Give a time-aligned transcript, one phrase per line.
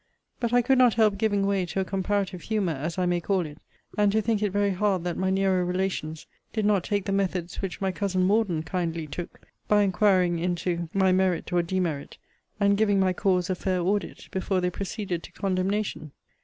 [0.39, 3.45] But I could not help giving way to a comparative humour, as I may call
[3.45, 3.59] it,
[3.95, 7.61] and to think it very hard that my nearer relations did not take the methods
[7.61, 12.17] which my cousin Morden kindly took, by inquiring into my merit or demerit,
[12.59, 16.13] and giving my cause a fair audit before they proceeded to condemnation.